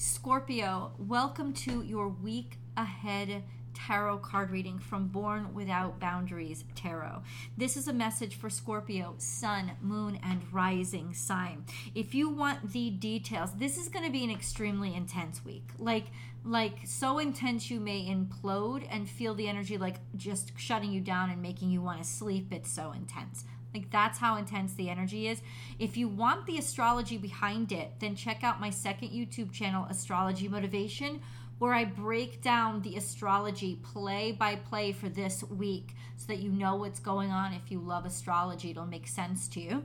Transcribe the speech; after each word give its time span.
Scorpio, 0.00 0.92
welcome 0.96 1.52
to 1.54 1.82
your 1.82 2.08
week 2.08 2.56
ahead 2.76 3.42
tarot 3.74 4.18
card 4.18 4.52
reading 4.52 4.78
from 4.78 5.08
Born 5.08 5.52
Without 5.54 5.98
Boundaries 5.98 6.64
Tarot. 6.76 7.24
This 7.56 7.76
is 7.76 7.88
a 7.88 7.92
message 7.92 8.36
for 8.36 8.48
Scorpio, 8.48 9.16
Sun, 9.18 9.72
Moon, 9.80 10.20
and 10.22 10.40
Rising 10.52 11.14
sign. 11.14 11.64
If 11.96 12.14
you 12.14 12.30
want 12.30 12.70
the 12.70 12.90
details, 12.90 13.50
this 13.56 13.76
is 13.76 13.88
going 13.88 14.04
to 14.04 14.12
be 14.12 14.22
an 14.22 14.30
extremely 14.30 14.94
intense 14.94 15.44
week. 15.44 15.68
Like, 15.80 16.06
like 16.44 16.78
so 16.84 17.18
intense 17.18 17.68
you 17.68 17.80
may 17.80 18.06
implode 18.06 18.86
and 18.88 19.08
feel 19.08 19.34
the 19.34 19.48
energy 19.48 19.78
like 19.78 19.96
just 20.16 20.52
shutting 20.56 20.92
you 20.92 21.00
down 21.00 21.30
and 21.30 21.42
making 21.42 21.72
you 21.72 21.82
want 21.82 22.00
to 22.00 22.08
sleep. 22.08 22.52
It's 22.52 22.70
so 22.70 22.92
intense. 22.92 23.42
Like 23.74 23.90
that's 23.90 24.18
how 24.18 24.36
intense 24.36 24.74
the 24.74 24.88
energy 24.88 25.28
is. 25.28 25.42
If 25.78 25.96
you 25.96 26.08
want 26.08 26.46
the 26.46 26.58
astrology 26.58 27.18
behind 27.18 27.72
it, 27.72 27.92
then 28.00 28.16
check 28.16 28.42
out 28.42 28.60
my 28.60 28.70
second 28.70 29.08
YouTube 29.10 29.52
channel, 29.52 29.86
Astrology 29.90 30.48
Motivation, 30.48 31.20
where 31.58 31.74
I 31.74 31.84
break 31.84 32.40
down 32.40 32.82
the 32.82 32.96
astrology 32.96 33.76
play 33.82 34.32
by 34.32 34.56
play 34.56 34.92
for 34.92 35.08
this 35.08 35.42
week 35.44 35.94
so 36.16 36.26
that 36.28 36.38
you 36.38 36.50
know 36.50 36.76
what's 36.76 37.00
going 37.00 37.30
on. 37.30 37.52
If 37.52 37.70
you 37.70 37.80
love 37.80 38.04
astrology, 38.04 38.70
it'll 38.70 38.86
make 38.86 39.08
sense 39.08 39.48
to 39.48 39.60
you. 39.60 39.84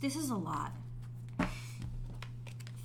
this 0.00 0.16
is 0.16 0.30
a 0.30 0.36
lot. 0.36 0.72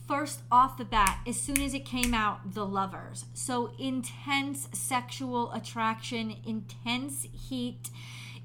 First 0.07 0.41
off 0.51 0.77
the 0.77 0.85
bat, 0.85 1.19
as 1.25 1.39
soon 1.39 1.61
as 1.61 1.73
it 1.73 1.83
came 1.83 2.13
out, 2.13 2.53
the 2.53 2.65
lovers. 2.65 3.25
So 3.33 3.71
intense 3.79 4.69
sexual 4.71 5.51
attraction, 5.51 6.35
intense 6.45 7.27
heat 7.31 7.89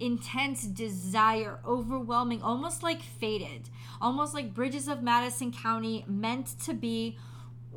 intense 0.01 0.65
desire, 0.65 1.61
overwhelming, 1.65 2.43
almost 2.43 2.83
like 2.83 3.03
fated, 3.03 3.69
almost 4.01 4.35
like 4.35 4.55
Bridges 4.55 4.89
of 4.89 5.03
Madison 5.03 5.53
County 5.53 6.05
meant 6.09 6.59
to 6.65 6.75
be. 6.75 7.19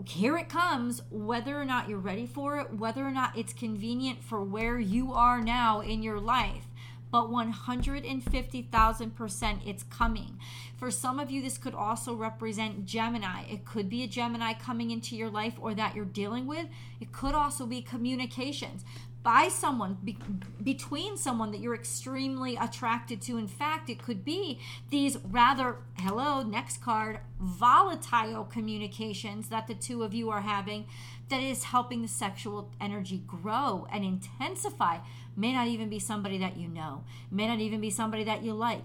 Here 0.07 0.37
it 0.37 0.49
comes, 0.49 1.03
whether 1.11 1.59
or 1.59 1.65
not 1.65 1.87
you're 1.87 1.99
ready 1.99 2.25
for 2.25 2.57
it, 2.59 2.73
whether 2.73 3.05
or 3.05 3.11
not 3.11 3.37
it's 3.37 3.53
convenient 3.53 4.23
for 4.23 4.43
where 4.43 4.79
you 4.79 5.13
are 5.13 5.39
now 5.39 5.81
in 5.81 6.01
your 6.01 6.19
life 6.19 6.65
but 7.13 7.29
150,000% 7.29 9.67
it's 9.67 9.83
coming. 9.83 10.39
For 10.77 10.89
some 10.89 11.19
of 11.19 11.29
you, 11.29 11.43
this 11.43 11.59
could 11.59 11.75
also 11.75 12.15
represent 12.15 12.87
Gemini. 12.87 13.43
It 13.43 13.65
could 13.65 13.87
be 13.87 14.01
a 14.01 14.07
Gemini 14.07 14.53
coming 14.53 14.89
into 14.89 15.15
your 15.15 15.29
life 15.29 15.53
or 15.61 15.75
that 15.75 15.95
you're 15.95 16.05
dealing 16.05 16.47
with. 16.47 16.65
It 16.99 17.11
could 17.11 17.35
also 17.35 17.67
be 17.67 17.83
communications 17.83 18.83
by 19.23 19.47
someone 19.47 19.97
be, 20.03 20.17
between 20.61 21.17
someone 21.17 21.51
that 21.51 21.61
you're 21.61 21.73
extremely 21.73 22.55
attracted 22.57 23.21
to. 23.21 23.37
In 23.37 23.47
fact 23.47 23.89
it 23.89 24.03
could 24.03 24.23
be 24.23 24.59
these 24.89 25.17
rather 25.23 25.77
hello 25.97 26.43
next 26.43 26.81
card 26.81 27.19
volatile 27.39 28.43
communications 28.43 29.49
that 29.49 29.67
the 29.67 29.75
two 29.75 30.03
of 30.03 30.13
you 30.13 30.29
are 30.29 30.41
having 30.41 30.85
that 31.29 31.41
is 31.41 31.63
helping 31.63 32.01
the 32.01 32.07
sexual 32.07 32.69
energy 32.79 33.23
grow 33.25 33.87
and 33.91 34.03
intensify. 34.03 34.97
May 35.35 35.53
not 35.53 35.67
even 35.67 35.89
be 35.89 35.99
somebody 35.99 36.37
that 36.37 36.57
you 36.57 36.67
know. 36.67 37.03
May 37.31 37.47
not 37.47 37.59
even 37.59 37.81
be 37.81 37.89
somebody 37.89 38.23
that 38.25 38.43
you 38.43 38.53
like 38.53 38.81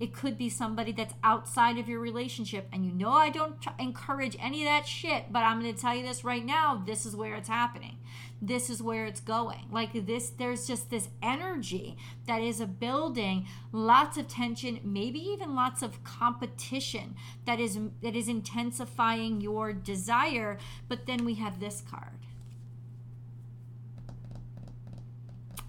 it 0.00 0.14
could 0.14 0.38
be 0.38 0.48
somebody 0.48 0.92
that's 0.92 1.12
outside 1.22 1.76
of 1.76 1.86
your 1.86 2.00
relationship. 2.00 2.66
And 2.72 2.86
you 2.86 2.90
know, 2.90 3.12
I 3.12 3.28
don't 3.28 3.56
encourage 3.78 4.34
any 4.40 4.62
of 4.62 4.68
that 4.68 4.86
shit, 4.86 5.30
but 5.30 5.40
I'm 5.40 5.60
going 5.60 5.74
to 5.74 5.80
tell 5.80 5.94
you 5.94 6.02
this 6.02 6.24
right 6.24 6.44
now 6.44 6.82
this 6.86 7.04
is 7.04 7.14
where 7.14 7.34
it's 7.34 7.50
happening. 7.50 7.98
This 8.40 8.70
is 8.70 8.82
where 8.82 9.04
it's 9.04 9.20
going. 9.20 9.66
Like 9.70 10.06
this, 10.06 10.30
there's 10.30 10.66
just 10.66 10.88
this 10.88 11.10
energy 11.22 11.98
that 12.26 12.40
is 12.40 12.62
a 12.62 12.66
building, 12.66 13.46
lots 13.72 14.16
of 14.16 14.26
tension, 14.26 14.80
maybe 14.82 15.20
even 15.20 15.54
lots 15.54 15.82
of 15.82 16.02
competition 16.02 17.14
that 17.44 17.60
is 17.60 17.78
that 18.02 18.16
is 18.16 18.28
intensifying 18.28 19.42
your 19.42 19.74
desire. 19.74 20.56
But 20.88 21.06
then 21.06 21.26
we 21.26 21.34
have 21.34 21.60
this 21.60 21.82
card. 21.82 22.20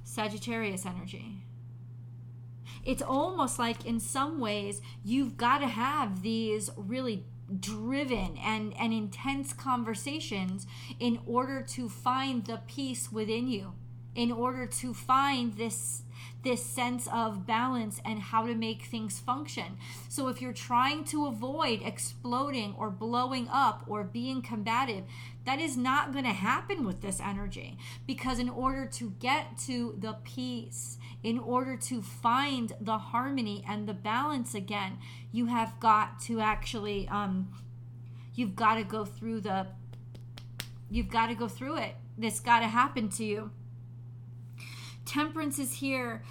Sagittarius 0.05 0.85
energy 0.85 1.40
it's 2.83 3.01
almost 3.01 3.59
like 3.59 3.85
in 3.85 3.99
some 3.99 4.39
ways 4.39 4.81
you've 5.03 5.37
got 5.37 5.59
to 5.59 5.67
have 5.67 6.21
these 6.21 6.69
really 6.75 7.25
driven 7.59 8.37
and, 8.37 8.73
and 8.79 8.93
intense 8.93 9.53
conversations 9.53 10.65
in 10.99 11.19
order 11.25 11.61
to 11.61 11.89
find 11.89 12.45
the 12.45 12.61
peace 12.67 13.11
within 13.11 13.47
you 13.47 13.73
in 14.15 14.31
order 14.31 14.65
to 14.65 14.93
find 14.93 15.55
this 15.55 16.03
this 16.43 16.65
sense 16.65 17.07
of 17.13 17.45
balance 17.45 18.01
and 18.03 18.19
how 18.19 18.45
to 18.47 18.55
make 18.55 18.83
things 18.83 19.19
function. 19.19 19.77
So 20.09 20.27
if 20.27 20.41
you're 20.41 20.53
trying 20.53 21.03
to 21.05 21.27
avoid 21.27 21.81
exploding 21.83 22.75
or 22.77 22.89
blowing 22.89 23.47
up 23.51 23.83
or 23.87 24.03
being 24.03 24.41
combative, 24.41 25.03
that 25.45 25.59
is 25.59 25.77
not 25.77 26.11
going 26.11 26.25
to 26.25 26.31
happen 26.31 26.85
with 26.85 27.01
this 27.01 27.19
energy 27.19 27.77
because 28.07 28.39
in 28.39 28.49
order 28.49 28.85
to 28.85 29.11
get 29.19 29.57
to 29.65 29.95
the 29.97 30.17
peace, 30.23 30.97
in 31.23 31.39
order 31.39 31.75
to 31.77 32.01
find 32.01 32.73
the 32.79 32.97
harmony 32.97 33.63
and 33.67 33.87
the 33.87 33.93
balance 33.93 34.53
again, 34.53 34.97
you 35.31 35.47
have 35.47 35.79
got 35.79 36.19
to 36.21 36.39
actually 36.39 37.07
um 37.09 37.51
you've 38.35 38.55
got 38.55 38.75
to 38.75 38.83
go 38.83 39.05
through 39.05 39.41
the 39.41 39.67
you've 40.89 41.09
got 41.09 41.27
to 41.27 41.35
go 41.35 41.47
through 41.47 41.77
it. 41.77 41.95
This 42.17 42.39
got 42.39 42.59
to 42.59 42.67
happen 42.67 43.09
to 43.09 43.23
you 43.23 43.51
temperance 45.05 45.59
is 45.59 45.73
here, 45.73 46.23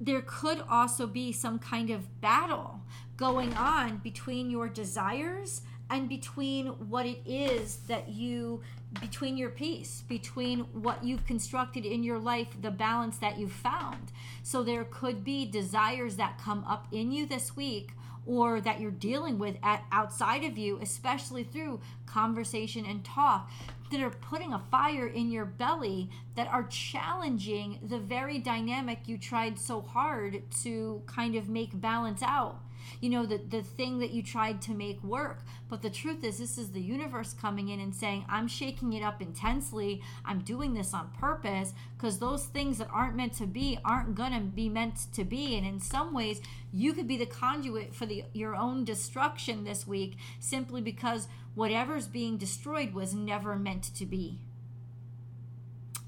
there 0.00 0.22
could 0.22 0.62
also 0.68 1.06
be 1.06 1.32
some 1.32 1.58
kind 1.58 1.90
of 1.90 2.20
battle 2.20 2.80
going 3.16 3.54
on 3.54 3.98
between 3.98 4.50
your 4.50 4.68
desires 4.68 5.62
and 5.88 6.08
between 6.08 6.66
what 6.90 7.06
it 7.06 7.20
is 7.24 7.76
that 7.88 8.08
you 8.08 8.60
between 9.00 9.36
your 9.36 9.50
peace 9.50 10.02
between 10.08 10.60
what 10.72 11.04
you've 11.04 11.26
constructed 11.26 11.84
in 11.84 12.02
your 12.02 12.18
life 12.18 12.48
the 12.60 12.70
balance 12.70 13.18
that 13.18 13.38
you've 13.38 13.52
found. 13.52 14.12
So 14.42 14.62
there 14.62 14.84
could 14.84 15.24
be 15.24 15.44
desires 15.44 16.16
that 16.16 16.38
come 16.38 16.64
up 16.64 16.86
in 16.92 17.12
you 17.12 17.26
this 17.26 17.56
week 17.56 17.92
or 18.26 18.60
that 18.60 18.80
you're 18.80 18.90
dealing 18.90 19.38
with 19.38 19.56
at 19.62 19.84
outside 19.92 20.44
of 20.44 20.58
you 20.58 20.78
especially 20.82 21.44
through 21.44 21.80
conversation 22.06 22.84
and 22.84 23.04
talk 23.04 23.50
that 23.90 24.00
are 24.00 24.10
putting 24.10 24.52
a 24.52 24.62
fire 24.70 25.06
in 25.06 25.30
your 25.30 25.44
belly 25.44 26.10
that 26.34 26.48
are 26.48 26.64
challenging 26.64 27.78
the 27.82 27.98
very 27.98 28.38
dynamic 28.38 28.98
you 29.06 29.16
tried 29.16 29.58
so 29.58 29.80
hard 29.80 30.42
to 30.50 31.00
kind 31.06 31.36
of 31.36 31.48
make 31.48 31.80
balance 31.80 32.22
out 32.22 32.60
you 33.00 33.10
know 33.10 33.26
the 33.26 33.38
the 33.38 33.62
thing 33.62 33.98
that 33.98 34.10
you 34.10 34.22
tried 34.22 34.62
to 34.62 34.72
make 34.72 35.02
work. 35.02 35.44
But 35.68 35.82
the 35.82 35.90
truth 35.90 36.22
is 36.24 36.38
this 36.38 36.58
is 36.58 36.70
the 36.70 36.80
universe 36.80 37.34
coming 37.34 37.68
in 37.68 37.80
and 37.80 37.94
saying 37.94 38.24
i'm 38.28 38.48
shaking 38.48 38.92
it 38.92 39.02
up 39.02 39.20
intensely. 39.20 40.02
I'm 40.24 40.40
doing 40.40 40.74
this 40.74 40.94
on 40.94 41.10
purpose 41.18 41.72
because 41.96 42.18
those 42.18 42.46
things 42.46 42.78
that 42.78 42.88
aren't 42.92 43.16
meant 43.16 43.34
to 43.34 43.46
be 43.46 43.78
aren't 43.84 44.14
gonna 44.14 44.40
be 44.40 44.68
meant 44.68 45.12
to 45.12 45.24
be. 45.24 45.56
And 45.56 45.66
in 45.66 45.80
some 45.80 46.12
ways 46.14 46.40
you 46.72 46.92
could 46.92 47.08
be 47.08 47.16
the 47.16 47.26
conduit 47.26 47.94
for 47.94 48.06
the 48.06 48.24
your 48.32 48.54
own 48.54 48.84
destruction 48.84 49.64
this 49.64 49.86
week 49.86 50.16
simply 50.38 50.80
because 50.80 51.28
whatever's 51.54 52.06
being 52.06 52.36
destroyed 52.36 52.92
was 52.92 53.14
never 53.14 53.56
meant 53.56 53.84
to 53.94 54.06
be. 54.06 54.40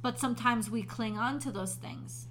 But 0.01 0.21
sometimes 0.21 0.71
we 0.71 0.83
cling 0.83 1.19
on 1.19 1.41
to 1.41 1.51
those 1.51 1.75
things 1.75 2.29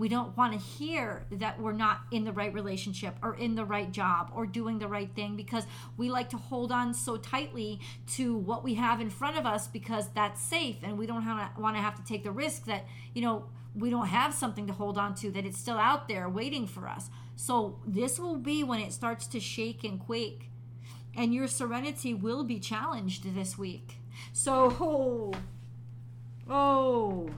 We 0.00 0.08
don't 0.08 0.34
want 0.34 0.54
to 0.54 0.58
hear 0.58 1.26
that 1.30 1.60
we're 1.60 1.72
not 1.72 2.00
in 2.10 2.24
the 2.24 2.32
right 2.32 2.54
relationship 2.54 3.16
or 3.22 3.34
in 3.34 3.54
the 3.54 3.66
right 3.66 3.92
job 3.92 4.32
or 4.34 4.46
doing 4.46 4.78
the 4.78 4.88
right 4.88 5.14
thing 5.14 5.36
because 5.36 5.66
we 5.98 6.08
like 6.08 6.30
to 6.30 6.38
hold 6.38 6.72
on 6.72 6.94
so 6.94 7.18
tightly 7.18 7.80
to 8.14 8.34
what 8.34 8.64
we 8.64 8.76
have 8.76 9.02
in 9.02 9.10
front 9.10 9.36
of 9.36 9.44
us 9.44 9.68
because 9.68 10.08
that's 10.14 10.40
safe 10.40 10.76
and 10.82 10.96
we 10.96 11.04
don't 11.06 11.26
want 11.58 11.76
to 11.76 11.82
have 11.82 11.96
to 11.96 12.02
take 12.02 12.24
the 12.24 12.30
risk 12.30 12.64
that, 12.64 12.86
you 13.12 13.20
know, 13.20 13.44
we 13.74 13.90
don't 13.90 14.06
have 14.06 14.32
something 14.32 14.66
to 14.68 14.72
hold 14.72 14.96
on 14.96 15.14
to, 15.16 15.30
that 15.32 15.44
it's 15.44 15.58
still 15.58 15.76
out 15.76 16.08
there 16.08 16.30
waiting 16.30 16.66
for 16.66 16.88
us. 16.88 17.10
So, 17.36 17.78
this 17.86 18.18
will 18.18 18.38
be 18.38 18.64
when 18.64 18.80
it 18.80 18.94
starts 18.94 19.26
to 19.26 19.38
shake 19.38 19.84
and 19.84 20.00
quake, 20.00 20.50
and 21.14 21.34
your 21.34 21.46
serenity 21.46 22.14
will 22.14 22.42
be 22.42 22.58
challenged 22.58 23.34
this 23.34 23.58
week. 23.58 23.98
So, 24.32 24.74
oh, 24.80 25.32
oh, 26.48 27.28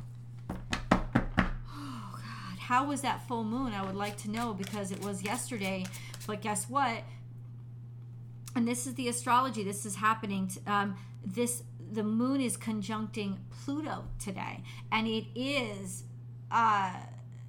how 2.73 2.87
was 2.87 3.03
that 3.03 3.21
full 3.29 3.45
moon? 3.45 3.75
I 3.75 3.85
would 3.85 3.95
like 3.95 4.17
to 4.23 4.31
know 4.31 4.55
because 4.55 4.93
it 4.93 5.05
was 5.05 5.23
yesterday, 5.23 5.85
but 6.27 6.41
guess 6.41 6.71
what? 6.71 7.03
And 8.57 8.67
this 8.67 8.87
is 8.87 8.95
the 8.95 9.09
astrology. 9.09 9.63
This 9.63 9.85
is 9.85 9.97
happening. 9.97 10.49
To, 10.49 10.73
um, 10.73 10.97
this 11.23 11.65
the 11.93 12.03
moon 12.03 12.41
is 12.41 12.57
conjuncting 12.57 13.37
Pluto 13.51 14.05
today, 14.19 14.63
and 14.91 15.07
it 15.07 15.27
is 15.35 16.05
uh, 16.51 16.95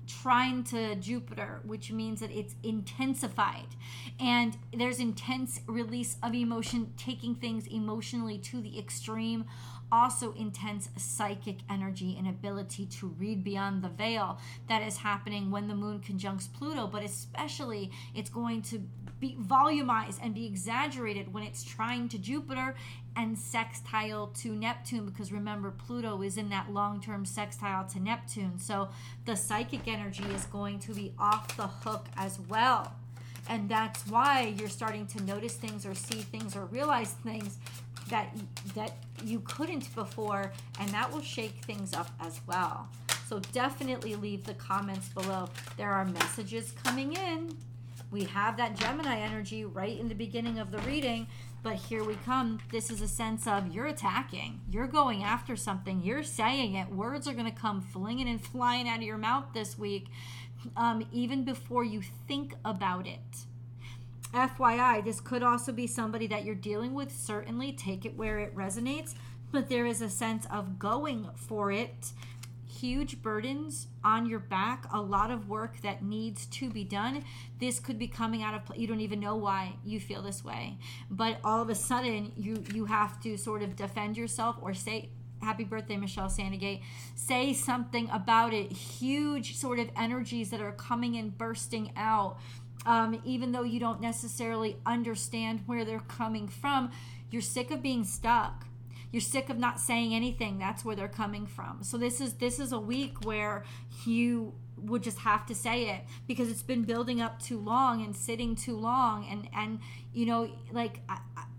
trine 0.08 0.64
to 0.66 0.96
Jupiter, 0.96 1.62
which 1.64 1.92
means 1.92 2.20
that 2.20 2.32
it's 2.32 2.56
intensified. 2.64 3.68
And 4.20 4.58
there's 4.76 5.00
intense 5.00 5.62
release 5.68 6.18
of 6.24 6.34
emotion, 6.34 6.94
taking 6.98 7.36
things 7.36 7.68
emotionally 7.68 8.38
to 8.40 8.62
the 8.62 8.78
extreme. 8.78 9.46
Also, 9.92 10.34
intense 10.34 10.90
psychic 10.98 11.58
energy 11.70 12.16
and 12.18 12.28
ability 12.28 12.88
to 12.88 13.08
read 13.20 13.44
beyond 13.44 13.84
the 13.84 13.90
veil 13.90 14.40
that 14.68 14.82
is 14.82 14.98
happening 14.98 15.52
when 15.52 15.68
the 15.68 15.76
moon 15.76 16.00
conjuncts 16.00 16.48
Pluto, 16.48 16.88
but 16.88 17.04
especially 17.04 17.92
it's 18.16 18.30
going 18.30 18.64
to 18.64 18.82
be 19.20 19.38
volumized 19.40 20.20
and 20.22 20.34
be 20.34 20.48
exaggerated 20.48 21.32
when 21.34 21.44
it's 21.44 21.64
trine 21.64 22.10
to 22.10 22.18
Jupiter 22.18 22.76
and 23.16 23.38
sextile 23.38 24.28
to 24.28 24.50
Neptune 24.50 25.06
because 25.06 25.32
remember 25.32 25.72
Pluto 25.72 26.22
is 26.22 26.38
in 26.38 26.50
that 26.50 26.72
long-term 26.72 27.26
sextile 27.26 27.86
to 27.90 28.00
Neptune. 28.00 28.60
So 28.60 28.90
the 29.26 29.36
psychic 29.36 29.88
energy 29.88 30.26
is 30.34 30.46
going 30.46 30.80
to 30.80 30.94
be 30.94 31.14
off 31.20 31.56
the 31.56 31.68
hook 31.68 32.08
as 32.18 32.40
well. 32.50 32.94
And 33.50 33.70
that's 33.70 34.08
why 34.08 34.56
you're 34.58 34.70
starting 34.70 35.06
to 35.08 35.24
notice 35.24 35.56
things 35.56 35.86
or 35.86 35.94
see 35.94 36.22
things 36.22 36.56
or 36.56 36.66
realize 36.66 37.12
things 37.12 37.58
that 38.10 38.36
that 38.76 38.98
you 39.24 39.40
couldn't 39.42 39.94
before 39.96 40.52
and 40.80 40.90
that 40.90 41.12
will 41.12 41.22
shake 41.22 41.56
things 41.66 41.94
up 41.94 42.10
as 42.20 42.42
well. 42.48 42.88
So 43.28 43.40
definitely 43.52 44.16
leave 44.16 44.44
the 44.44 44.54
comments 44.54 45.10
below. 45.10 45.50
There 45.78 45.92
are 45.92 46.06
messages 46.06 46.74
coming 46.84 47.14
in. 47.14 47.56
We 48.12 48.26
have 48.26 48.58
that 48.58 48.78
Gemini 48.78 49.20
energy 49.20 49.66
right 49.66 49.98
in 49.98 50.08
the 50.08 50.16
beginning 50.16 50.60
of 50.60 50.72
the 50.72 50.80
reading 50.80 51.28
but 51.64 51.76
here 51.76 52.04
we 52.04 52.16
come. 52.26 52.60
This 52.72 52.92
is 52.92 53.02
a 53.02 53.08
sense 53.08 53.48
of 53.48 53.74
you're 53.74 53.88
attacking, 53.88 54.60
you're 54.70 54.86
going 54.86 55.24
after 55.24 55.56
something, 55.56 56.04
you're 56.04 56.22
saying 56.22 56.76
it. 56.76 56.92
Words 56.92 57.28
are 57.28 57.34
going 57.34 57.52
to 57.52 57.58
come 57.58 57.82
flinging 57.82 58.28
and 58.28 58.46
flying 58.46 58.88
out 58.90 58.98
of 58.98 59.04
your 59.04 59.18
mouth 59.18 59.46
this 59.54 59.80
week, 59.80 60.08
um, 60.76 61.08
even 61.14 61.46
before 61.46 61.86
you 61.86 62.02
think 62.28 62.54
about 62.66 63.08
it. 63.08 63.46
FYI, 64.34 65.04
this 65.04 65.22
could 65.22 65.44
also 65.44 65.72
be 65.72 65.88
somebody 65.88 66.28
that 66.28 66.44
you're 66.44 66.56
dealing 66.56 66.94
with. 66.94 67.12
Certainly 67.12 67.74
take 67.74 68.04
it 68.06 68.18
where 68.18 68.40
it 68.40 68.56
resonates, 68.56 69.14
but 69.52 69.70
there 69.70 69.86
is 69.86 70.02
a 70.02 70.10
sense 70.10 70.46
of 70.52 70.80
going 70.80 71.30
for 71.36 71.72
it 71.72 72.12
huge 72.84 73.22
burdens 73.22 73.88
on 74.04 74.26
your 74.26 74.40
back, 74.40 74.86
a 74.92 75.00
lot 75.00 75.32
of 75.32 75.48
work 75.48 75.80
that 75.84 76.04
needs 76.04 76.46
to 76.48 76.70
be 76.70 76.84
done. 76.84 77.24
This 77.58 77.80
could 77.80 77.98
be 77.98 78.10
coming 78.10 78.44
out 78.44 78.54
of 78.54 78.78
you 78.78 78.88
don't 78.88 79.00
even 79.00 79.22
know 79.22 79.38
why 79.38 79.78
you 79.86 80.02
feel 80.02 80.22
this 80.22 80.44
way, 80.44 80.78
but 81.10 81.38
all 81.46 81.62
of 81.62 81.70
a 81.70 81.76
sudden 81.76 82.34
you 82.36 82.62
you 82.74 82.84
have 82.84 83.22
to 83.22 83.38
sort 83.38 83.64
of 83.64 83.78
defend 83.78 84.18
yourself 84.18 84.58
or 84.62 84.74
say 84.74 85.08
happy 85.42 85.64
birthday 85.64 85.96
Michelle 85.96 86.28
Sandegate. 86.28 86.82
Say 87.16 87.54
something 87.54 88.10
about 88.12 88.54
it. 88.54 88.74
Huge 88.74 89.56
sort 89.56 89.80
of 89.80 89.90
energies 89.96 90.50
that 90.50 90.60
are 90.60 90.74
coming 90.74 91.16
and 91.16 91.38
bursting 91.38 91.94
out. 91.96 92.38
Um, 92.86 93.22
even 93.24 93.54
though 93.54 93.64
you 93.64 93.80
don't 93.80 94.02
necessarily 94.02 94.76
understand 94.86 95.62
where 95.68 95.86
they're 95.86 96.02
coming 96.02 96.50
from 96.50 96.92
you're 97.32 97.42
sick 97.42 97.72
of 97.72 97.82
being 97.82 98.04
stuck 98.04 98.68
you're 99.14 99.22
sick 99.22 99.50
of 99.50 99.60
not 99.60 99.80
saying 99.80 100.12
anything. 100.16 100.58
That's 100.58 100.84
where 100.84 100.96
they're 100.96 101.08
coming 101.08 101.46
from. 101.46 101.84
So 101.84 102.00
this 102.00 102.20
is 102.20 102.34
this 102.34 102.58
is 102.58 102.72
a 102.72 102.80
week 102.80 103.24
where 103.24 103.64
you 104.08 104.56
would 104.76 105.04
just 105.04 105.20
have 105.20 105.46
to 105.46 105.56
say 105.56 105.88
it 105.90 106.02
because 106.28 106.50
it's 106.50 106.64
been 106.64 106.82
building 106.82 107.22
up 107.22 107.40
too 107.40 107.60
long 107.60 108.04
and 108.04 108.16
sitting 108.16 108.56
too 108.56 108.76
long. 108.76 109.28
And 109.30 109.48
and 109.56 109.80
you 110.14 110.26
know 110.26 110.50
like 110.72 111.02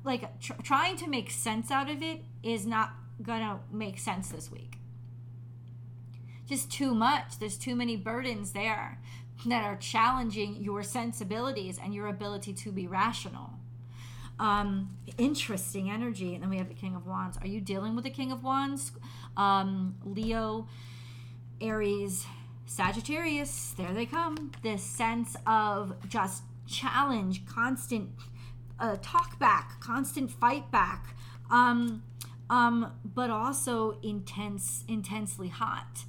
like 0.02 0.40
tr- 0.40 0.60
trying 0.64 0.96
to 0.96 1.06
make 1.06 1.30
sense 1.30 1.70
out 1.70 1.88
of 1.88 2.02
it 2.02 2.24
is 2.42 2.66
not 2.66 2.90
gonna 3.22 3.60
make 3.70 4.00
sense 4.00 4.30
this 4.30 4.50
week. 4.50 4.78
Just 6.48 6.72
too 6.72 6.92
much. 6.92 7.38
There's 7.38 7.56
too 7.56 7.76
many 7.76 7.96
burdens 7.96 8.50
there 8.50 9.00
that 9.46 9.64
are 9.64 9.76
challenging 9.76 10.56
your 10.56 10.82
sensibilities 10.82 11.78
and 11.80 11.94
your 11.94 12.08
ability 12.08 12.52
to 12.52 12.72
be 12.72 12.88
rational 12.88 13.60
um, 14.38 14.96
interesting 15.18 15.90
energy. 15.90 16.34
And 16.34 16.42
then 16.42 16.50
we 16.50 16.58
have 16.58 16.68
the 16.68 16.74
King 16.74 16.94
of 16.94 17.06
Wands. 17.06 17.38
Are 17.38 17.46
you 17.46 17.60
dealing 17.60 17.94
with 17.94 18.04
the 18.04 18.10
King 18.10 18.32
of 18.32 18.42
Wands? 18.42 18.92
Um, 19.36 19.96
Leo, 20.04 20.68
Aries, 21.60 22.26
Sagittarius, 22.66 23.74
there 23.76 23.92
they 23.92 24.06
come. 24.06 24.52
This 24.62 24.82
sense 24.82 25.36
of 25.46 25.94
just 26.08 26.42
challenge, 26.66 27.46
constant 27.46 28.10
uh, 28.80 28.96
talk 29.02 29.38
back, 29.38 29.80
constant 29.80 30.30
fight 30.30 30.70
back, 30.70 31.14
um, 31.50 32.02
um, 32.50 32.92
but 33.04 33.30
also 33.30 33.98
intense, 34.02 34.84
intensely 34.88 35.48
hot 35.48 36.04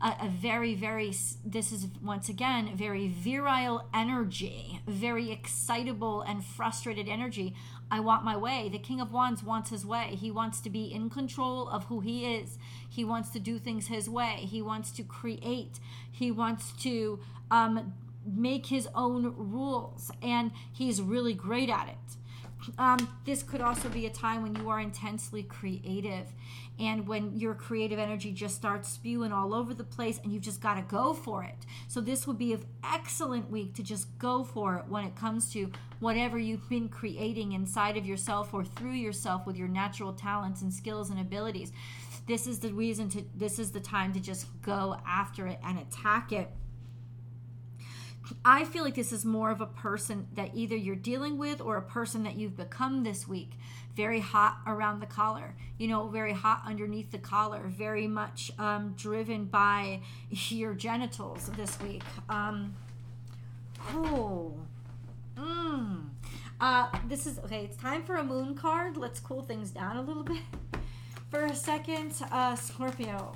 a, 0.00 0.14
a 0.22 0.28
very, 0.28 0.74
very, 0.74 1.14
this 1.44 1.72
is 1.72 1.86
once 2.02 2.28
again, 2.28 2.76
very 2.76 3.08
virile 3.08 3.88
energy, 3.92 4.80
very 4.86 5.30
excitable 5.30 6.22
and 6.22 6.44
frustrated 6.44 7.08
energy. 7.08 7.54
I 7.90 8.00
want 8.00 8.24
my 8.24 8.36
way. 8.36 8.68
The 8.68 8.78
King 8.78 9.00
of 9.00 9.12
Wands 9.12 9.42
wants 9.42 9.70
his 9.70 9.84
way. 9.84 10.16
He 10.18 10.30
wants 10.30 10.60
to 10.60 10.70
be 10.70 10.84
in 10.92 11.10
control 11.10 11.68
of 11.68 11.84
who 11.84 12.00
he 12.00 12.34
is. 12.34 12.56
He 12.88 13.04
wants 13.04 13.30
to 13.30 13.40
do 13.40 13.58
things 13.58 13.88
his 13.88 14.08
way. 14.08 14.46
He 14.48 14.62
wants 14.62 14.90
to 14.92 15.02
create. 15.02 15.80
He 16.10 16.30
wants 16.30 16.72
to 16.82 17.18
um, 17.50 17.94
make 18.24 18.66
his 18.66 18.88
own 18.94 19.34
rules. 19.36 20.10
And 20.22 20.52
he's 20.72 21.02
really 21.02 21.34
great 21.34 21.68
at 21.68 21.88
it. 21.88 22.76
Um, 22.78 23.08
this 23.24 23.42
could 23.42 23.60
also 23.60 23.88
be 23.88 24.06
a 24.06 24.10
time 24.10 24.42
when 24.42 24.54
you 24.54 24.68
are 24.68 24.80
intensely 24.80 25.42
creative 25.42 26.26
and 26.80 27.06
when 27.06 27.36
your 27.36 27.54
creative 27.54 27.98
energy 27.98 28.32
just 28.32 28.56
starts 28.56 28.88
spewing 28.88 29.32
all 29.32 29.54
over 29.54 29.74
the 29.74 29.84
place 29.84 30.18
and 30.22 30.32
you've 30.32 30.42
just 30.42 30.62
got 30.62 30.74
to 30.74 30.82
go 30.82 31.12
for 31.12 31.44
it. 31.44 31.66
So, 31.88 32.00
this 32.00 32.26
would 32.26 32.38
be 32.38 32.54
an 32.54 32.64
excellent 32.82 33.50
week 33.50 33.74
to 33.74 33.82
just 33.82 34.18
go 34.18 34.42
for 34.42 34.76
it 34.76 34.84
when 34.88 35.04
it 35.04 35.14
comes 35.14 35.52
to 35.52 35.70
whatever 36.00 36.38
you've 36.38 36.68
been 36.68 36.88
creating 36.88 37.52
inside 37.52 37.96
of 37.96 38.06
yourself 38.06 38.54
or 38.54 38.64
through 38.64 38.92
yourself 38.92 39.46
with 39.46 39.56
your 39.56 39.68
natural 39.68 40.14
talents 40.14 40.62
and 40.62 40.72
skills 40.72 41.10
and 41.10 41.20
abilities. 41.20 41.72
This 42.26 42.46
is 42.46 42.60
the 42.60 42.72
reason 42.72 43.08
to, 43.10 43.24
this 43.34 43.58
is 43.58 43.72
the 43.72 43.80
time 43.80 44.12
to 44.14 44.20
just 44.20 44.46
go 44.62 44.96
after 45.06 45.46
it 45.46 45.58
and 45.62 45.78
attack 45.78 46.32
it 46.32 46.50
I 48.44 48.64
feel 48.64 48.84
like 48.84 48.94
this 48.94 49.12
is 49.12 49.24
more 49.24 49.50
of 49.50 49.60
a 49.60 49.66
person 49.66 50.28
that 50.34 50.50
either 50.54 50.76
you're 50.76 50.96
dealing 50.96 51.38
with 51.38 51.60
or 51.60 51.76
a 51.76 51.82
person 51.82 52.24
that 52.24 52.36
you've 52.36 52.56
become 52.56 53.02
this 53.02 53.26
week. 53.26 53.52
Very 53.96 54.20
hot 54.20 54.58
around 54.66 55.00
the 55.00 55.06
collar, 55.06 55.54
you 55.78 55.88
know, 55.88 56.08
very 56.08 56.32
hot 56.32 56.62
underneath 56.64 57.10
the 57.10 57.18
collar, 57.18 57.62
very 57.66 58.06
much 58.06 58.52
um, 58.58 58.94
driven 58.96 59.46
by 59.46 60.00
your 60.30 60.74
genitals 60.74 61.50
this 61.56 61.78
week. 61.80 62.02
Um, 62.28 62.74
oh, 63.92 64.54
mm. 65.36 66.04
Uh, 66.60 66.88
this 67.08 67.26
is 67.26 67.38
okay. 67.40 67.64
It's 67.64 67.76
time 67.76 68.02
for 68.04 68.16
a 68.16 68.24
moon 68.24 68.54
card. 68.54 68.96
Let's 68.96 69.18
cool 69.18 69.42
things 69.42 69.70
down 69.70 69.96
a 69.96 70.02
little 70.02 70.22
bit 70.22 70.42
for 71.30 71.46
a 71.46 71.54
second. 71.54 72.12
Uh, 72.30 72.54
Scorpio, 72.54 73.32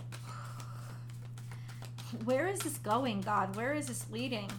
where 2.24 2.46
is 2.46 2.60
this 2.60 2.76
going, 2.78 3.22
God? 3.22 3.56
Where 3.56 3.72
is 3.72 3.86
this 3.86 4.06
leading? 4.10 4.50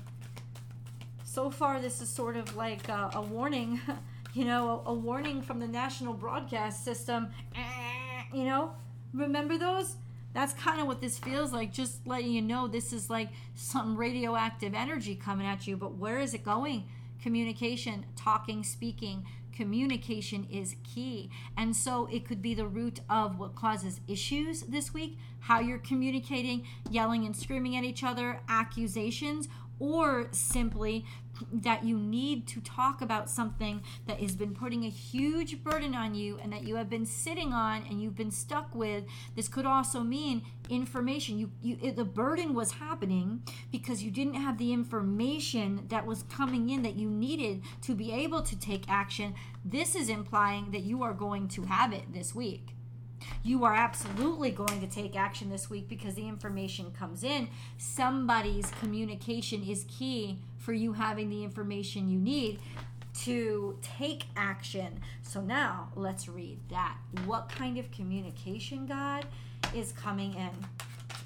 So 1.35 1.49
far 1.49 1.81
this 1.81 2.01
is 2.01 2.07
sort 2.07 2.37
of 2.37 2.55
like 2.55 2.87
a, 2.87 3.09
a 3.15 3.21
warning 3.21 3.81
you 4.33 4.45
know 4.45 4.81
a, 4.85 4.91
a, 4.91 4.93
warning 4.93 5.41
from 5.41 5.59
the 5.59 5.67
national 5.67 6.13
broadcast 6.13 6.83
system. 6.83 7.27
You 8.33 8.43
know 8.43 8.73
remember 9.13 9.57
those? 9.57 9.95
That's 10.33 10.51
kind 10.53 10.81
of 10.81 10.87
what 10.87 10.99
this 10.99 11.19
feels 11.19 11.53
like 11.53 11.71
just 11.71 12.05
letting 12.05 12.31
you 12.31 12.41
know 12.41 12.67
this 12.67 12.91
is 12.91 13.09
like 13.09 13.29
some 13.53 13.95
radioactive 13.95 14.73
energy 14.73 15.15
coming 15.15 15.45
at 15.45 15.67
you 15.67 15.77
but 15.77 15.95
where 15.95 16.19
is 16.19 16.33
it 16.33 16.43
going? 16.43 16.85
Communication 17.21 18.05
talking 18.15 18.63
speaking 18.63 19.25
communication 19.55 20.45
is 20.51 20.75
key. 20.83 21.29
And 21.55 21.73
so 21.73 22.09
it 22.11 22.27
could 22.27 22.41
be 22.41 22.53
the 22.53 22.67
root 22.67 22.99
of 23.09 23.39
what 23.39 23.55
causes 23.55 24.01
issues 24.05 24.63
this 24.63 24.93
week, 24.93 25.17
how 25.39 25.61
you're 25.61 25.77
communicating, 25.77 26.67
yelling 26.89 27.25
and 27.25 27.33
screaming 27.33 27.77
at 27.77 27.85
each 27.85 28.03
other, 28.03 28.41
accusations, 28.49 29.47
or 29.79 30.27
simply 30.31 31.05
that 31.51 31.83
you 31.83 31.97
need 31.97 32.47
to 32.47 32.61
talk 32.61 33.01
about 33.01 33.29
something 33.29 33.81
that 34.07 34.19
has 34.19 34.35
been 34.35 34.53
putting 34.53 34.85
a 34.85 34.89
huge 34.89 35.63
burden 35.63 35.95
on 35.95 36.15
you 36.15 36.39
and 36.41 36.51
that 36.53 36.63
you 36.63 36.75
have 36.75 36.89
been 36.89 37.05
sitting 37.05 37.53
on 37.53 37.83
and 37.89 38.01
you've 38.01 38.15
been 38.15 38.31
stuck 38.31 38.73
with. 38.73 39.03
This 39.35 39.47
could 39.47 39.65
also 39.65 40.01
mean 40.01 40.43
information. 40.69 41.37
You, 41.37 41.51
you 41.61 41.77
it, 41.81 41.95
the 41.95 42.05
burden 42.05 42.53
was 42.53 42.71
happening 42.71 43.43
because 43.71 44.03
you 44.03 44.11
didn't 44.11 44.35
have 44.35 44.57
the 44.57 44.73
information 44.73 45.85
that 45.89 46.05
was 46.05 46.23
coming 46.23 46.69
in 46.69 46.83
that 46.83 46.95
you 46.95 47.09
needed 47.09 47.61
to 47.83 47.95
be 47.95 48.11
able 48.11 48.41
to 48.41 48.57
take 48.59 48.85
action. 48.87 49.35
This 49.63 49.95
is 49.95 50.09
implying 50.09 50.71
that 50.71 50.81
you 50.81 51.03
are 51.03 51.13
going 51.13 51.47
to 51.49 51.63
have 51.63 51.93
it 51.93 52.13
this 52.13 52.33
week. 52.33 52.69
You 53.43 53.63
are 53.63 53.73
absolutely 53.73 54.51
going 54.51 54.81
to 54.81 54.87
take 54.87 55.15
action 55.15 55.49
this 55.49 55.69
week 55.69 55.87
because 55.87 56.15
the 56.15 56.27
information 56.27 56.91
comes 56.91 57.23
in. 57.23 57.47
Somebody's 57.77 58.71
communication 58.79 59.63
is 59.63 59.85
key 59.87 60.39
for 60.65 60.73
you 60.73 60.93
having 60.93 61.29
the 61.29 61.43
information 61.43 62.09
you 62.09 62.17
need 62.17 62.59
to 63.13 63.77
take 63.83 64.25
action. 64.35 64.99
So 65.21 65.39
now 65.39 65.89
let's 65.95 66.27
read 66.27 66.57
that. 66.69 66.97
What 67.25 67.49
kind 67.49 67.77
of 67.77 67.91
communication, 67.91 68.87
God, 68.87 69.25
is 69.75 69.91
coming 69.91 70.33
in? 70.33 70.49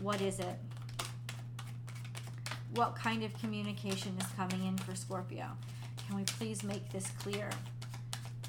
What 0.01 0.19
is 0.22 0.39
it? 0.39 0.60
What 2.75 2.96
kind 2.96 3.24
of 3.24 3.34
communication 3.39 4.13
is 4.19 4.27
coming 4.36 4.67
in 4.67 4.77
for 4.77 4.93
Scorpio? 4.93 5.48
Can 6.05 6.17
we 6.17 6.24
please 6.25 6.62
make 6.62 6.91
this 6.91 7.10
clear? 7.19 7.50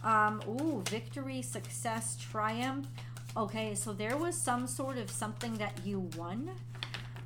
Um, 0.03 0.43
ooh, 0.49 0.83
victory, 0.91 1.41
success, 1.41 2.17
triumph. 2.21 2.89
Okay, 3.37 3.77
so 3.77 3.93
there 3.93 4.17
was 4.17 4.35
some 4.35 4.67
sort 4.67 4.99
of 4.99 5.09
something 5.09 5.55
that 5.55 5.73
you 5.85 6.11
won 6.17 6.51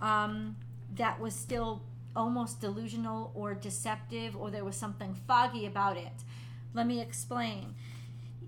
um, 0.02 0.54
that 0.97 1.18
was 1.18 1.35
still 1.35 1.83
almost 2.16 2.61
delusional 2.61 3.33
or 3.35 3.54
deceptive, 3.54 4.37
or 4.37 4.50
there 4.50 4.64
was 4.64 4.76
something 4.76 5.14
foggy 5.26 5.66
about 5.66 5.97
it. 5.97 6.12
Let 6.73 6.87
me 6.87 7.00
explain. 7.00 7.75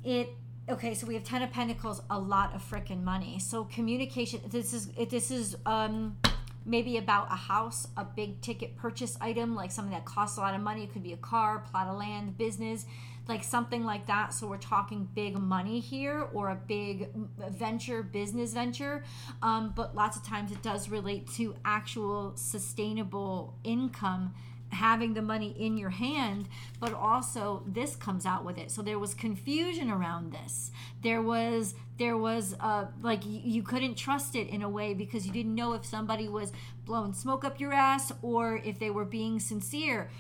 It 0.05 0.31
okay 0.69 0.95
so 0.95 1.07
we 1.07 1.15
have 1.15 1.23
10 1.23 1.43
of 1.43 1.51
pentacles 1.53 2.03
a 2.11 2.19
lot 2.19 2.53
of 2.55 2.63
freaking 2.63 3.03
money 3.05 3.39
so 3.39 3.65
communication 3.65 4.41
this 4.49 4.75
is 4.75 4.89
this 5.11 5.31
is 5.31 5.57
um 5.65 6.17
maybe 6.65 6.97
about 6.97 7.31
a 7.31 7.37
house 7.37 7.87
a 7.97 8.05
big 8.05 8.41
ticket 8.41 8.77
purchase 8.77 9.17
item 9.21 9.55
like 9.55 9.71
something 9.71 9.93
that 9.93 10.05
costs 10.05 10.37
a 10.37 10.41
lot 10.41 10.55
of 10.55 10.61
money 10.61 10.83
it 10.83 10.93
could 10.93 11.05
be 11.05 11.13
a 11.13 11.17
car 11.19 11.61
plot 11.71 11.87
of 11.87 11.97
land 11.97 12.37
business 12.37 12.85
like 13.29 13.43
something 13.43 13.85
like 13.85 14.07
that. 14.07 14.33
So 14.33 14.47
we're 14.47 14.57
talking 14.59 15.09
big 15.15 15.37
money 15.37 15.81
here 15.81 16.27
or 16.33 16.51
a 16.51 16.55
big 16.55 17.09
venture, 17.51 18.03
business 18.03 18.53
venture. 18.53 19.05
Um, 19.43 19.73
but 19.75 19.95
lots 19.95 20.17
of 20.17 20.25
times 20.25 20.53
it 20.53 20.63
does 20.63 20.89
relate 20.89 21.29
to 21.35 21.55
actual 21.65 22.33
sustainable 22.37 23.55
income 23.65 24.35
having 24.73 25.15
the 25.15 25.23
money 25.23 25.55
in 25.59 25.77
your 25.77 25.91
hand 25.91 26.49
but 26.81 26.93
also 26.93 27.63
this 27.67 27.95
comes 27.95 28.27
out 28.27 28.45
with 28.45 28.59
it 28.59 28.71
so 28.71 28.83
there 28.83 28.99
was 28.99 29.15
confusion 29.15 29.91
around 29.91 30.33
this 30.33 30.73
there 31.03 31.23
was 31.23 31.75
there 31.99 32.17
was 32.17 32.55
uh 32.61 32.85
like 33.01 33.21
you 33.25 33.63
couldn't 33.63 33.95
trust 33.95 34.35
it 34.35 34.49
in 34.49 34.63
a 34.63 34.69
way 34.69 34.93
because 34.93 35.25
you 35.25 35.33
didn't 35.33 35.55
know 35.55 35.73
if 35.73 35.85
somebody 35.85 36.29
was 36.29 36.53
blowing 36.85 37.13
smoke 37.13 37.45
up 37.45 37.61
your 37.61 37.73
ass 37.73 38.13
or 38.23 38.61
if 38.65 38.79
they 38.79 38.91
were 38.91 39.05
being 39.05 39.39
sincere 39.39 40.11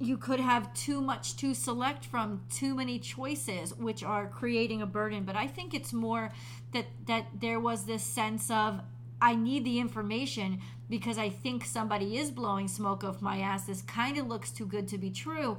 you 0.00 0.16
could 0.16 0.38
have 0.38 0.72
too 0.74 1.00
much 1.00 1.36
to 1.36 1.54
select 1.54 2.04
from 2.04 2.44
too 2.50 2.74
many 2.74 2.98
choices 2.98 3.74
which 3.74 4.04
are 4.04 4.28
creating 4.28 4.80
a 4.82 4.86
burden. 4.86 5.24
But 5.24 5.36
i 5.36 5.46
think 5.46 5.74
it's 5.74 5.92
more 5.92 6.30
that 6.72 6.86
that 7.06 7.26
there 7.40 7.60
was 7.60 7.84
this 7.84 8.02
sense 8.02 8.50
of 8.50 8.80
i 9.20 9.34
need 9.34 9.64
the 9.64 9.80
information 9.80 10.60
because 10.88 11.18
i 11.18 11.28
think 11.28 11.64
somebody 11.64 12.16
is 12.16 12.30
blowing 12.30 12.68
smoke 12.68 13.02
off 13.04 13.20
my 13.20 13.38
ass. 13.38 13.66
This 13.66 13.82
kind 13.82 14.18
of 14.18 14.26
looks 14.26 14.50
too 14.50 14.66
good 14.66 14.88
to 14.88 14.98
be 14.98 15.10
true. 15.10 15.58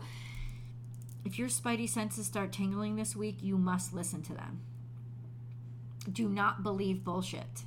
If 1.26 1.38
your 1.38 1.50
spidey 1.50 1.90
senses 1.90 2.26
start 2.26 2.54
tingling 2.54 2.96
this 2.96 3.16
week 3.16 3.38
you 3.42 3.58
must 3.58 3.94
listen 3.94 4.22
to 4.24 4.34
them. 4.34 4.62
Do 6.12 6.30
not 6.30 6.64
believe 6.64 7.04
bullshit 7.04 7.66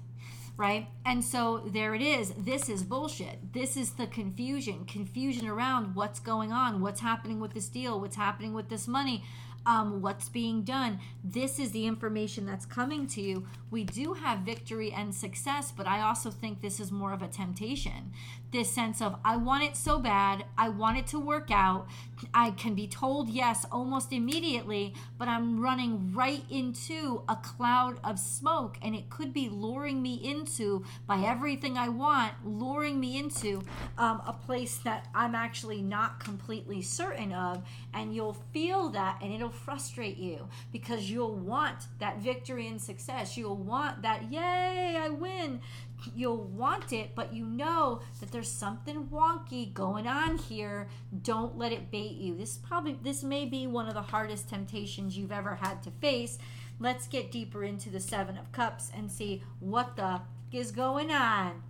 right? 0.56 0.88
And 1.04 1.24
so 1.24 1.62
there 1.66 1.94
it 1.94 2.02
is. 2.02 2.32
This 2.36 2.68
is 2.68 2.82
bullshit. 2.82 3.52
This 3.52 3.76
is 3.76 3.92
the 3.92 4.06
confusion, 4.06 4.84
confusion 4.84 5.48
around 5.48 5.94
what's 5.94 6.20
going 6.20 6.52
on, 6.52 6.80
what's 6.80 7.00
happening 7.00 7.40
with 7.40 7.54
this 7.54 7.68
deal, 7.68 8.00
what's 8.00 8.16
happening 8.16 8.52
with 8.52 8.68
this 8.68 8.86
money 8.86 9.24
um, 9.66 10.02
what's 10.02 10.28
being 10.28 10.62
done. 10.62 11.00
This 11.22 11.58
is 11.58 11.72
the 11.72 11.86
information 11.86 12.46
that's 12.46 12.66
coming 12.66 13.06
to 13.08 13.20
you. 13.20 13.46
We 13.70 13.84
do 13.84 14.14
have 14.14 14.40
victory 14.40 14.92
and 14.92 15.14
success, 15.14 15.72
but 15.72 15.86
I 15.86 16.02
also 16.02 16.30
think 16.30 16.60
this 16.60 16.80
is 16.80 16.90
more 16.90 17.12
of 17.12 17.22
a 17.22 17.28
temptation. 17.28 18.12
This 18.52 18.70
sense 18.70 19.00
of, 19.00 19.16
I 19.24 19.38
want 19.38 19.64
it 19.64 19.76
so 19.76 19.98
bad, 19.98 20.44
I 20.58 20.68
want 20.68 20.98
it 20.98 21.06
to 21.08 21.18
work 21.18 21.50
out. 21.50 21.86
I 22.34 22.50
can 22.50 22.74
be 22.74 22.86
told 22.86 23.30
yes 23.30 23.64
almost 23.72 24.12
immediately, 24.12 24.92
but 25.18 25.26
I'm 25.26 25.58
running 25.58 26.12
right 26.14 26.44
into 26.50 27.22
a 27.30 27.36
cloud 27.36 27.98
of 28.04 28.18
smoke, 28.18 28.76
and 28.82 28.94
it 28.94 29.08
could 29.08 29.32
be 29.32 29.48
luring 29.48 30.02
me 30.02 30.20
into, 30.22 30.84
by 31.06 31.24
everything 31.24 31.78
I 31.78 31.88
want, 31.88 32.34
luring 32.44 33.00
me 33.00 33.18
into 33.18 33.62
um, 33.96 34.20
a 34.26 34.34
place 34.34 34.76
that 34.84 35.08
I'm 35.14 35.34
actually 35.34 35.80
not 35.80 36.20
completely 36.20 36.82
certain 36.82 37.32
of. 37.32 37.64
And 37.94 38.14
you'll 38.14 38.36
feel 38.52 38.90
that, 38.90 39.18
and 39.22 39.32
it'll 39.32 39.48
frustrate 39.48 40.18
you 40.18 40.46
because 40.72 41.10
you'll 41.10 41.34
want 41.34 41.88
that 42.00 42.18
victory 42.18 42.68
and 42.68 42.80
success. 42.80 43.36
You'll 43.36 43.56
want 43.56 44.02
that, 44.02 44.30
yay, 44.30 44.98
I 45.00 45.08
win. 45.08 45.60
You'll 46.14 46.44
want 46.44 46.92
it, 46.92 47.14
but 47.14 47.32
you 47.32 47.46
know 47.46 48.00
that 48.20 48.30
there's 48.30 48.50
something 48.50 49.06
wonky 49.06 49.72
going 49.72 50.06
on 50.06 50.38
here. 50.38 50.88
Don't 51.22 51.56
let 51.56 51.72
it 51.72 51.90
bait 51.90 52.16
you. 52.16 52.36
This 52.36 52.56
probably 52.56 52.98
this 53.02 53.22
may 53.22 53.46
be 53.46 53.66
one 53.66 53.88
of 53.88 53.94
the 53.94 54.02
hardest 54.02 54.48
temptations 54.48 55.16
you've 55.16 55.32
ever 55.32 55.54
had 55.56 55.82
to 55.84 55.90
face. 55.90 56.38
Let's 56.80 57.06
get 57.06 57.30
deeper 57.30 57.62
into 57.64 57.90
the 57.90 58.00
7 58.00 58.36
of 58.36 58.50
cups 58.52 58.90
and 58.94 59.10
see 59.10 59.42
what 59.60 59.96
the 59.96 60.20
is 60.52 60.70
going 60.70 61.10
on. 61.10 61.62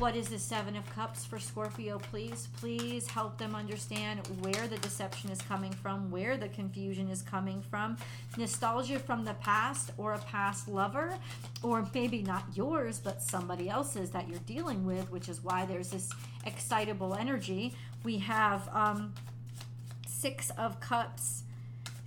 What 0.00 0.16
is 0.16 0.28
the 0.28 0.40
Seven 0.40 0.74
of 0.74 0.84
Cups 0.90 1.24
for 1.24 1.38
Scorpio? 1.38 1.98
Please, 1.98 2.48
please 2.56 3.08
help 3.08 3.38
them 3.38 3.54
understand 3.54 4.26
where 4.40 4.66
the 4.66 4.76
deception 4.78 5.30
is 5.30 5.40
coming 5.40 5.72
from, 5.72 6.10
where 6.10 6.36
the 6.36 6.48
confusion 6.48 7.08
is 7.08 7.22
coming 7.22 7.62
from. 7.62 7.96
Nostalgia 8.36 8.98
from 8.98 9.24
the 9.24 9.34
past 9.34 9.92
or 9.96 10.14
a 10.14 10.18
past 10.18 10.66
lover, 10.66 11.16
or 11.62 11.88
maybe 11.94 12.22
not 12.22 12.44
yours, 12.54 12.98
but 12.98 13.22
somebody 13.22 13.68
else's 13.68 14.10
that 14.10 14.28
you're 14.28 14.40
dealing 14.40 14.84
with, 14.84 15.12
which 15.12 15.28
is 15.28 15.44
why 15.44 15.64
there's 15.64 15.90
this 15.90 16.10
excitable 16.44 17.14
energy. 17.14 17.72
We 18.02 18.18
have 18.18 18.68
um, 18.72 19.14
Six 20.08 20.50
of 20.58 20.80
Cups 20.80 21.44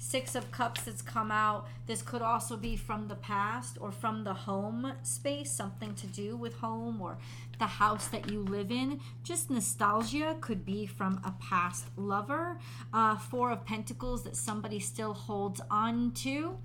Six 0.07 0.35
of 0.35 0.51
Cups 0.51 0.83
that's 0.83 1.01
come 1.01 1.31
out. 1.31 1.67
This 1.85 2.01
could 2.01 2.21
also 2.21 2.55
be 2.55 2.77
from 2.77 3.09
the 3.09 3.15
past 3.15 3.77
or 3.81 3.91
from 3.91 4.23
the 4.23 4.33
home 4.33 4.93
space, 5.03 5.51
something 5.51 5.93
to 5.95 6.07
do 6.07 6.37
with 6.37 6.53
home 6.53 7.01
or 7.01 7.17
the 7.59 7.65
house 7.65 8.07
that 8.07 8.31
you 8.31 8.39
live 8.39 8.71
in. 8.71 9.01
Just 9.25 9.49
nostalgia 9.49 10.37
could 10.39 10.65
be 10.65 10.85
from 10.85 11.19
a 11.25 11.31
past 11.43 11.87
lover. 11.97 12.57
Uh, 12.93 13.17
Four 13.17 13.51
of 13.51 13.65
Pentacles 13.65 14.23
that 14.23 14.37
somebody 14.37 14.79
still 14.79 15.13
holds 15.13 15.59
on 15.69 16.11
to, 16.11 16.57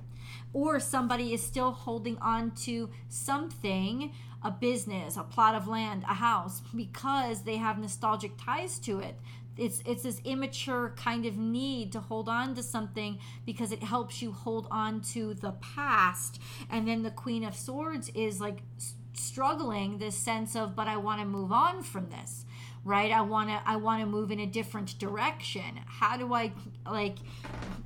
or 0.53 0.79
somebody 0.79 1.35
is 1.35 1.43
still 1.43 1.73
holding 1.73 2.19
on 2.19 2.53
to 2.63 2.91
something 3.09 4.13
a 4.45 4.53
business, 4.53 5.17
a 5.17 5.25
plot 5.25 5.57
of 5.57 5.67
land, 5.67 6.05
a 6.05 6.15
house, 6.15 6.63
because 6.77 7.43
they 7.43 7.57
have 7.57 7.77
nostalgic 7.77 8.33
ties 8.37 8.79
to 8.81 9.01
it 9.01 9.17
it's 9.57 9.83
it's 9.85 10.03
this 10.03 10.21
immature 10.25 10.95
kind 10.97 11.27
of 11.27 11.37
need 11.37 11.93
to 11.93 12.01
hold 12.01 12.29
on 12.29 12.55
to 12.55 12.63
something 12.63 13.19
because 13.45 13.73
it 13.73 13.83
helps 13.83 14.23
you 14.23 14.33
hold 14.33 14.67
on 14.71 15.01
to 15.13 15.35
the 15.35 15.53
past. 15.53 16.41
And 16.71 16.89
then 16.89 17.03
the 17.03 17.11
queen 17.11 17.45
of 17.45 17.55
swords 17.55 18.11
is 18.15 18.41
like 18.41 18.63
struggling 19.15 19.99
this 19.99 20.17
sense 20.17 20.57
of 20.57 20.75
but 20.75 20.89
i 20.89 20.97
want 20.97 21.21
to 21.21 21.27
move 21.27 21.53
on 21.53 21.83
from 21.83 22.09
this 22.09 22.47
right? 22.85 23.13
I 23.13 23.21
want 23.21 23.49
to 23.49 23.61
i 23.65 23.77
want 23.77 24.01
to 24.01 24.07
move 24.07 24.31
in 24.31 24.41
a 24.41 24.47
different 24.47 24.99
direction. 24.99 25.81
How 25.87 26.17
do 26.17 26.35
i 26.35 26.53
like 26.91 27.19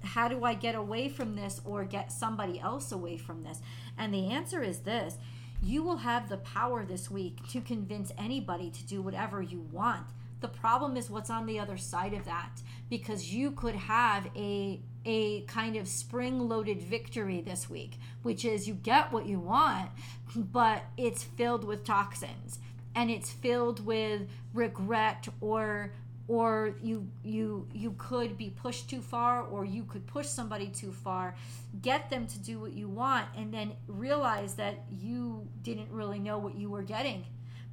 how 0.03 0.29
do 0.29 0.45
i 0.45 0.55
get 0.55 0.75
away 0.75 1.09
from 1.09 1.37
this 1.37 1.61
or 1.65 1.85
get 1.85 2.13
somebody 2.13 2.61
else 2.61 2.93
away 2.93 3.17
from 3.17 3.43
this? 3.43 3.61
And 3.99 4.13
the 4.13 4.29
answer 4.31 4.63
is 4.63 4.81
this. 4.81 5.17
You 5.63 5.83
will 5.83 5.99
have 5.99 6.29
the 6.29 6.37
power 6.39 6.85
this 6.85 7.11
week 7.11 7.47
to 7.51 7.61
convince 7.61 8.13
anybody 8.19 8.71
to 8.71 8.87
do 8.87 9.01
whatever 9.03 9.43
you 9.43 9.61
want 9.73 10.07
the 10.41 10.49
problem 10.49 10.97
is 10.97 11.11
what's 11.11 11.31
on 11.31 11.47
the 11.47 11.59
other 11.59 11.77
side 11.77 12.13
of 12.13 12.25
that 12.25 12.61
because 12.91 13.33
you 13.33 13.51
could 13.51 13.75
have 13.75 14.29
a 14.37 14.81
a 15.05 15.43
kind 15.43 15.77
of 15.77 15.87
spring 15.87 16.49
loaded 16.49 16.83
victory 16.83 17.41
this 17.41 17.71
week, 17.71 17.93
which 18.23 18.45
is 18.45 18.67
you 18.67 18.75
get 18.75 19.13
what 19.13 19.25
you 19.25 19.39
want, 19.39 19.89
but 20.35 20.83
it's 20.97 21.23
filled 21.23 21.63
with 21.63 21.85
toxins 21.85 22.59
and 22.95 23.09
it's 23.09 23.31
filled 23.31 23.85
with 23.87 24.23
regret 24.53 25.29
or 25.41 25.93
or 26.29 26.75
you 26.83 27.09
you 27.23 27.69
you 27.73 27.95
could 27.99 28.37
be 28.37 28.51
pushed 28.51 28.91
too 28.91 29.01
far 29.01 29.43
or 29.43 29.65
you 29.65 29.85
could 29.85 30.07
push 30.09 30.27
somebody 30.27 30.67
too 30.67 30.93
far. 30.93 31.37
Get 31.81 32.11
them 32.11 32.27
to 32.27 32.39
do 32.41 32.59
what 32.59 32.73
you 32.73 32.89
want 32.89 33.27
and 33.37 33.55
then 33.55 33.73
realize 33.87 34.55
that 34.55 34.85
you 34.91 35.47
didn't 35.63 35.91
really 35.91 36.19
know 36.19 36.37
what 36.39 36.57
you 36.57 36.69
were 36.69 36.83
getting 36.83 37.25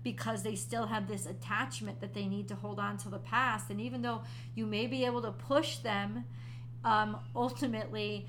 because 0.04 0.44
they 0.44 0.56
still 0.56 0.88
have 0.88 1.08
this 1.08 1.26
attachment 1.26 2.02
that 2.02 2.14
they 2.14 2.26
need 2.26 2.48
to 2.48 2.56
hold 2.56 2.80
on 2.80 2.98
to 2.98 3.10
the 3.10 3.20
past 3.20 3.70
and 3.70 3.80
even 3.80 4.02
though 4.02 4.22
you 4.56 4.66
may 4.66 4.86
be 4.88 5.06
able 5.06 5.22
to 5.22 5.32
push 5.32 5.78
them 5.78 6.26
um, 6.84 7.18
ultimately 7.36 8.28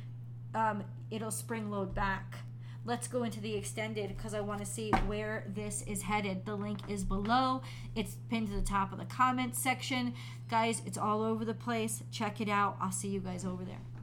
um, 0.54 0.84
it'll 1.10 1.30
spring 1.30 1.70
load 1.70 1.94
back 1.94 2.38
let's 2.84 3.08
go 3.08 3.22
into 3.22 3.40
the 3.40 3.54
extended 3.54 4.08
because 4.08 4.34
I 4.34 4.40
want 4.40 4.60
to 4.60 4.66
see 4.66 4.90
where 5.06 5.44
this 5.48 5.82
is 5.82 6.02
headed. 6.02 6.44
The 6.44 6.54
link 6.54 6.80
is 6.88 7.04
below. 7.04 7.62
It's 7.94 8.16
pinned 8.28 8.48
to 8.48 8.54
the 8.54 8.62
top 8.62 8.92
of 8.92 8.98
the 8.98 9.06
comments 9.06 9.58
section. 9.58 10.14
Guys, 10.50 10.82
it's 10.84 10.98
all 10.98 11.22
over 11.22 11.44
the 11.44 11.54
place. 11.54 12.02
Check 12.10 12.40
it 12.40 12.48
out. 12.48 12.76
I'll 12.80 12.92
see 12.92 13.08
you 13.08 13.20
guys 13.20 13.44
over 13.44 13.64
there. 13.64 13.93